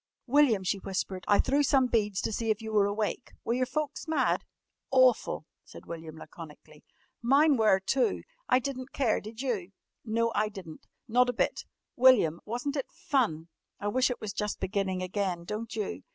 "William," 0.25 0.63
she 0.63 0.79
whispered, 0.79 1.23
"I 1.27 1.37
threw 1.37 1.61
some 1.61 1.85
beads 1.85 2.21
to 2.21 2.33
see 2.33 2.49
if 2.49 2.59
you 2.59 2.73
were 2.73 2.87
awake. 2.87 3.33
Were 3.43 3.53
your 3.53 3.67
folks 3.67 4.07
mad?" 4.07 4.43
"Awful," 4.89 5.45
said 5.63 5.85
William 5.85 6.17
laconically. 6.17 6.83
"Mine 7.21 7.55
were 7.55 7.79
too. 7.79 8.23
I 8.49 8.57
di'n't 8.57 8.93
care, 8.93 9.21
did 9.21 9.43
you?" 9.43 9.73
"No, 10.03 10.31
I 10.33 10.49
di'n't. 10.49 10.87
Not 11.07 11.29
a 11.29 11.33
bit!" 11.33 11.65
"William, 11.95 12.41
wasn't 12.45 12.77
it 12.77 12.89
fun? 12.91 13.49
I 13.79 13.89
wish 13.89 14.09
it 14.09 14.19
was 14.19 14.33
just 14.33 14.59
beginning 14.59 15.03
again, 15.03 15.43
don't 15.45 15.75
you?" 15.75 16.01